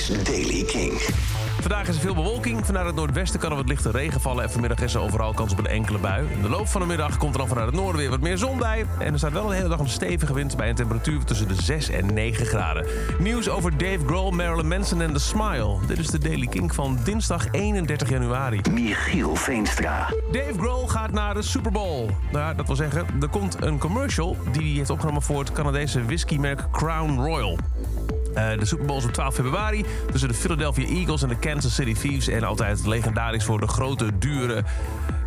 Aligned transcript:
is 0.00 0.24
Daily 0.24 0.64
King. 0.64 0.92
Vandaag 1.60 1.88
is 1.88 1.94
er 1.94 2.00
veel 2.00 2.14
bewolking. 2.14 2.66
Vanuit 2.66 2.86
het 2.86 2.94
noordwesten 2.94 3.40
kan 3.40 3.50
er 3.50 3.56
wat 3.56 3.68
lichte 3.68 3.90
regen 3.90 4.20
vallen. 4.20 4.44
En 4.44 4.50
vanmiddag 4.50 4.80
is 4.80 4.94
er 4.94 5.00
overal 5.00 5.32
kans 5.32 5.52
op 5.52 5.58
een 5.58 5.66
enkele 5.66 5.98
bui. 5.98 6.26
In 6.32 6.42
de 6.42 6.48
loop 6.48 6.68
van 6.68 6.80
de 6.80 6.86
middag 6.86 7.16
komt 7.16 7.32
er 7.32 7.38
dan 7.38 7.48
vanuit 7.48 7.66
het 7.66 7.74
noorden 7.74 8.00
weer 8.00 8.10
wat 8.10 8.20
meer 8.20 8.38
zon 8.38 8.58
bij. 8.58 8.86
En 8.98 9.12
er 9.12 9.18
staat 9.18 9.32
wel 9.32 9.46
de 9.46 9.54
hele 9.54 9.68
dag 9.68 9.78
een 9.78 9.88
stevige 9.88 10.34
wind 10.34 10.56
bij 10.56 10.68
een 10.68 10.74
temperatuur 10.74 11.24
tussen 11.24 11.48
de 11.48 11.54
6 11.54 11.88
en 11.88 12.14
9 12.14 12.46
graden. 12.46 12.86
Nieuws 13.18 13.48
over 13.48 13.78
Dave 13.78 13.98
Grohl, 14.06 14.30
Marilyn 14.30 14.68
Manson 14.68 15.02
en 15.02 15.12
The 15.12 15.18
Smile. 15.18 15.76
Dit 15.86 15.98
is 15.98 16.06
de 16.06 16.18
Daily 16.18 16.46
King 16.46 16.74
van 16.74 16.98
dinsdag 17.04 17.46
31 17.50 18.08
januari. 18.08 18.60
Michiel 18.70 19.36
Veenstra. 19.36 20.12
Dave 20.32 20.58
Grohl 20.58 20.86
gaat 20.86 21.12
naar 21.12 21.34
de 21.34 21.42
Super 21.42 21.72
Bowl. 21.72 22.10
Nou, 22.32 22.56
dat 22.56 22.66
wil 22.66 22.76
zeggen, 22.76 23.06
er 23.20 23.28
komt 23.28 23.62
een 23.62 23.78
commercial 23.78 24.36
die 24.52 24.62
hij 24.62 24.76
heeft 24.76 24.90
opgenomen 24.90 25.22
voor 25.22 25.38
het 25.38 25.52
Canadese 25.52 26.04
whiskymerk 26.04 26.70
Crown 26.70 27.20
Royal. 27.20 27.58
Uh, 28.40 28.58
de 28.58 28.64
Super 28.64 28.86
Bowl 28.86 28.98
is 28.98 29.04
op 29.04 29.12
12 29.12 29.34
februari 29.34 29.84
tussen 30.10 30.28
de 30.28 30.34
Philadelphia 30.34 30.86
Eagles 30.86 31.22
en 31.22 31.28
de 31.28 31.36
Kansas 31.36 31.74
City 31.74 31.94
Thieves. 31.94 32.28
En 32.28 32.44
altijd 32.44 32.86
legendarisch 32.86 33.44
voor 33.44 33.60
de 33.60 33.66
grote, 33.66 34.18
dure, 34.18 34.64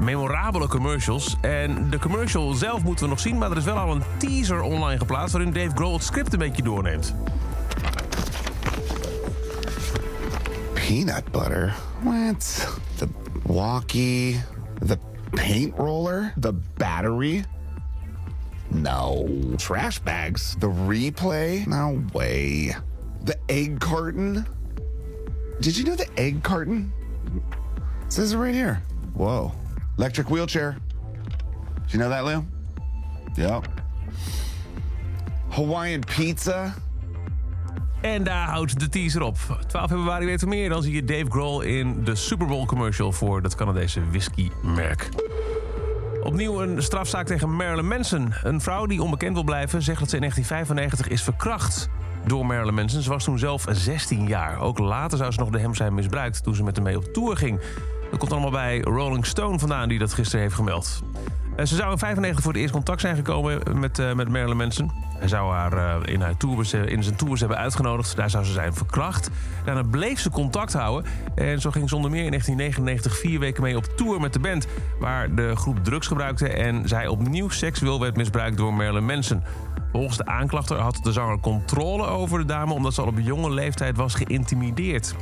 memorabele 0.00 0.68
commercials. 0.68 1.36
En 1.40 1.90
de 1.90 1.98
commercial 1.98 2.52
zelf 2.52 2.82
moeten 2.82 3.04
we 3.04 3.10
nog 3.10 3.20
zien, 3.20 3.38
maar 3.38 3.50
er 3.50 3.56
is 3.56 3.64
wel 3.64 3.76
al 3.76 3.94
een 3.94 4.02
teaser 4.16 4.60
online 4.60 4.98
geplaatst... 4.98 5.32
waarin 5.32 5.52
Dave 5.52 5.70
Grohl 5.74 5.92
het 5.92 6.02
script 6.02 6.32
een 6.32 6.38
beetje 6.38 6.62
doorneemt. 6.62 7.14
Peanut 10.72 11.30
butter? 11.30 11.74
What? 12.02 12.68
The 12.96 13.08
walkie? 13.42 14.40
The 14.86 14.98
paint 15.30 15.76
roller? 15.76 16.32
The 16.40 16.54
battery? 16.76 17.44
No. 18.68 19.28
Trash 19.56 19.98
bags? 19.98 20.54
The 20.58 20.70
replay? 20.88 21.64
No 21.66 22.02
way. 22.12 22.76
The 23.28 23.36
egg 23.50 23.78
carton? 23.78 24.46
Did 25.60 25.76
you 25.76 25.84
know 25.84 25.94
the 25.94 26.08
egg 26.16 26.42
carton? 26.42 26.90
It 28.06 28.12
says 28.12 28.32
it 28.32 28.38
right 28.38 28.54
here. 28.54 28.80
Whoa. 29.12 29.52
Electric 29.98 30.30
wheelchair. 30.30 30.78
Did 31.82 31.92
you 31.92 31.98
know 31.98 32.08
that, 32.08 32.24
Lou? 32.24 32.42
Yep. 33.36 33.68
Hawaiian 35.48 36.00
pizza? 36.00 36.74
En 38.00 38.24
daar 38.24 38.48
houdt 38.48 38.80
de 38.80 38.88
teaser 38.88 39.22
op. 39.22 39.36
12 39.66 39.88
februari 39.90 40.26
weten 40.26 40.48
we 40.48 40.54
meer. 40.54 40.68
Dan 40.68 40.82
zie 40.82 40.94
je 40.94 41.04
Dave 41.04 41.26
Grohl 41.28 41.60
in 41.60 42.04
de 42.04 42.14
Super 42.14 42.46
Bowl 42.46 42.66
commercial 42.66 43.12
voor 43.12 43.42
dat 43.42 43.54
Canadese 43.54 44.10
whiskymerk. 44.10 45.08
Opnieuw 46.22 46.62
een 46.62 46.82
strafzaak 46.82 47.26
tegen 47.26 47.56
Marilyn 47.56 47.88
Manson. 47.88 48.32
Een 48.42 48.60
vrouw 48.60 48.86
die 48.86 49.02
onbekend 49.02 49.34
wil 49.34 49.44
blijven 49.44 49.82
zegt 49.82 49.98
dat 49.98 50.08
ze 50.08 50.14
in 50.14 50.20
1995 50.20 51.08
is 51.08 51.22
verkracht 51.22 51.88
door 52.26 52.46
Marilyn 52.46 52.74
Manson. 52.74 53.02
Ze 53.02 53.10
was 53.10 53.24
toen 53.24 53.38
zelf 53.38 53.66
16 53.70 54.26
jaar. 54.26 54.60
Ook 54.60 54.78
later 54.78 55.18
zou 55.18 55.32
ze 55.32 55.38
nog 55.38 55.50
de 55.50 55.58
hem 55.58 55.74
zijn 55.74 55.94
misbruikt 55.94 56.42
toen 56.42 56.54
ze 56.54 56.62
met 56.62 56.76
hem 56.76 56.84
mee 56.84 56.96
op 56.96 57.04
tour 57.04 57.36
ging. 57.36 57.60
Dat 58.10 58.18
komt 58.18 58.32
allemaal 58.32 58.50
bij 58.50 58.80
Rolling 58.80 59.26
Stone 59.26 59.58
vandaan 59.58 59.88
die 59.88 59.98
dat 59.98 60.12
gisteren 60.12 60.40
heeft 60.40 60.54
gemeld. 60.54 61.02
Eh, 61.58 61.64
ze 61.64 61.76
zou 61.76 61.92
in 61.92 61.98
95 61.98 62.42
voor 62.42 62.52
het 62.52 62.60
eerst 62.60 62.72
contact 62.72 63.00
zijn 63.00 63.16
gekomen 63.16 63.80
met, 63.80 63.98
uh, 63.98 64.12
met 64.12 64.28
Marilyn 64.28 64.56
Manson. 64.56 64.90
Hij 65.18 65.28
zou 65.28 65.52
haar 65.52 65.72
uh, 65.72 65.94
in, 66.14 66.20
haar 66.20 66.36
tours, 66.36 66.72
in 66.72 67.02
zijn 67.02 67.16
tours 67.16 67.40
hebben 67.40 67.58
uitgenodigd. 67.58 68.16
Daar 68.16 68.30
zou 68.30 68.44
ze 68.44 68.52
zijn 68.52 68.74
verkracht. 68.74 69.30
Daarna 69.64 69.82
bleef 69.82 70.20
ze 70.20 70.30
contact 70.30 70.72
houden. 70.72 71.10
En 71.34 71.60
zo 71.60 71.70
ging 71.70 71.88
zonder 71.88 72.10
meer 72.10 72.24
in 72.24 72.30
1999 72.30 73.18
vier 73.18 73.38
weken 73.38 73.62
mee 73.62 73.76
op 73.76 73.84
tour 73.84 74.20
met 74.20 74.32
de 74.32 74.38
band. 74.38 74.66
Waar 74.98 75.34
de 75.34 75.56
groep 75.56 75.84
drugs 75.84 76.06
gebruikte 76.06 76.48
en 76.48 76.88
zij 76.88 77.06
opnieuw 77.06 77.48
seksueel 77.48 78.00
werd 78.00 78.16
misbruikt 78.16 78.56
door 78.56 78.74
Marilyn 78.74 79.06
Manson. 79.06 79.42
Volgens 79.92 80.16
de 80.16 80.26
aanklachter 80.26 80.78
had 80.78 80.98
de 81.02 81.12
zanger 81.12 81.40
controle 81.40 82.06
over 82.06 82.38
de 82.38 82.44
dame... 82.44 82.72
omdat 82.72 82.94
ze 82.94 83.00
al 83.00 83.06
op 83.06 83.18
jonge 83.18 83.50
leeftijd 83.50 83.96
was 83.96 84.14
geïntimideerd. 84.14 85.14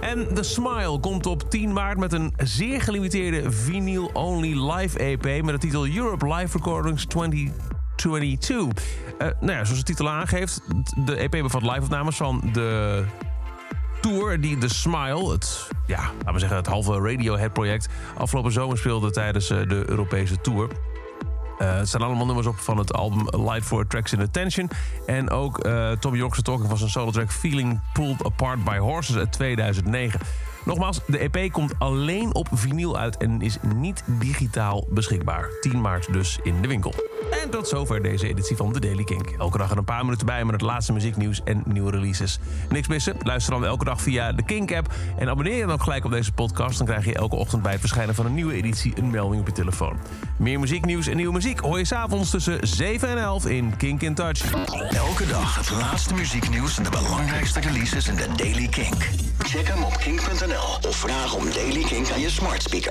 En 0.00 0.34
The 0.34 0.42
Smile 0.42 1.00
komt 1.00 1.26
op 1.26 1.50
10 1.50 1.72
maart 1.72 1.98
met 1.98 2.12
een 2.12 2.34
zeer 2.36 2.80
gelimiteerde 2.80 3.52
vinyl-only 3.52 4.72
live 4.72 4.98
EP... 4.98 5.44
met 5.44 5.54
de 5.54 5.58
titel 5.58 5.86
Europe 5.86 6.34
Live 6.34 6.56
Recordings 6.56 7.04
2022. 7.04 8.84
Uh, 9.18 9.28
nou 9.40 9.52
ja, 9.52 9.64
zoals 9.64 9.78
de 9.78 9.84
titel 9.84 10.08
aangeeft, 10.08 10.60
de 11.04 11.16
EP 11.16 11.30
bevat 11.30 11.62
live-opnames 11.62 12.16
van 12.16 12.50
de 12.52 13.04
tour 14.00 14.40
die 14.40 14.58
The 14.58 14.68
Smile, 14.68 15.30
het, 15.30 15.68
ja, 15.86 16.00
laten 16.18 16.32
we 16.32 16.38
zeggen 16.38 16.56
het 16.56 16.66
halve 16.66 16.92
Radiohead-project... 16.92 17.88
afgelopen 18.18 18.52
zomer 18.52 18.78
speelde 18.78 19.10
tijdens 19.10 19.50
eh, 19.50 19.68
de 19.68 19.84
Europese 19.86 20.40
tour... 20.40 20.68
Uh, 21.58 21.76
het 21.76 21.88
staan 21.88 22.02
allemaal 22.02 22.26
nummers 22.26 22.46
op 22.46 22.58
van 22.58 22.78
het 22.78 22.92
album 22.92 23.26
Light 23.44 23.64
for 23.64 23.86
Tracks 23.86 24.12
in 24.12 24.20
Attention. 24.20 24.70
En 25.06 25.30
ook 25.30 25.66
uh, 25.66 25.90
Tom 25.90 26.14
York's 26.14 26.42
Talking 26.42 26.68
van 26.68 26.78
zijn 26.78 26.90
solo 26.90 27.10
track 27.10 27.30
Feeling 27.30 27.80
Pulled 27.92 28.24
Apart 28.24 28.64
by 28.64 28.76
Horses 28.78 29.16
uit 29.16 29.32
2009. 29.32 30.20
Nogmaals, 30.64 31.00
de 31.06 31.18
EP 31.18 31.52
komt 31.52 31.72
alleen 31.78 32.34
op 32.34 32.48
vinyl 32.52 32.98
uit 32.98 33.16
en 33.16 33.40
is 33.40 33.56
niet 33.74 34.02
digitaal 34.06 34.86
beschikbaar. 34.88 35.48
10 35.60 35.80
maart 35.80 36.12
dus 36.12 36.38
in 36.42 36.62
de 36.62 36.68
winkel. 36.68 36.94
En 37.42 37.50
tot 37.50 37.68
zover 37.68 38.02
deze 38.02 38.28
editie 38.28 38.56
van 38.56 38.72
The 38.72 38.80
Daily 38.80 39.04
Kink. 39.04 39.30
Elke 39.38 39.58
dag 39.58 39.70
er 39.70 39.76
een 39.76 39.84
paar 39.84 40.04
minuten 40.04 40.26
bij 40.26 40.44
met 40.44 40.52
het 40.52 40.60
laatste 40.60 40.92
muzieknieuws 40.92 41.40
en 41.44 41.62
nieuwe 41.66 41.90
releases. 41.90 42.38
Niks 42.68 42.88
missen? 42.88 43.16
Luister 43.22 43.52
dan 43.52 43.64
elke 43.64 43.84
dag 43.84 44.00
via 44.00 44.32
de 44.32 44.44
Kink-app. 44.44 44.92
En 45.18 45.28
abonneer 45.28 45.54
je 45.54 45.60
dan 45.60 45.72
ook 45.72 45.82
gelijk 45.82 46.04
op 46.04 46.10
deze 46.10 46.32
podcast. 46.32 46.78
Dan 46.78 46.86
krijg 46.86 47.04
je 47.04 47.14
elke 47.14 47.36
ochtend 47.36 47.62
bij 47.62 47.72
het 47.72 47.80
verschijnen 47.80 48.14
van 48.14 48.26
een 48.26 48.34
nieuwe 48.34 48.54
editie 48.54 48.92
een 48.96 49.10
melding 49.10 49.40
op 49.40 49.46
je 49.46 49.52
telefoon. 49.52 49.96
Meer 50.36 50.60
muzieknieuws 50.60 51.06
en 51.06 51.16
nieuwe 51.16 51.32
muziek 51.32 51.58
hoor 51.58 51.78
je 51.78 51.84
s'avonds 51.84 52.30
tussen 52.30 52.66
7 52.66 53.08
en 53.08 53.18
11 53.18 53.46
in 53.46 53.76
Kink 53.76 54.02
in 54.02 54.14
Touch. 54.14 54.52
Elke 54.90 55.26
dag 55.26 55.56
het 55.56 55.70
laatste 55.70 56.14
muzieknieuws 56.14 56.78
en 56.78 56.84
de 56.84 56.90
belangrijkste 56.90 57.60
releases 57.60 58.08
in 58.08 58.16
The 58.16 58.28
Daily 58.36 58.68
Kink. 58.68 59.08
Check 59.38 59.68
hem 59.68 59.82
op 59.82 59.96
kink.nl 59.96 60.51
of 60.60 60.96
vraag 60.96 61.34
om 61.34 61.50
Daily 61.52 61.82
Kink 61.82 62.10
aan 62.10 62.20
je 62.20 62.30
smart 62.30 62.62
speaker. 62.62 62.90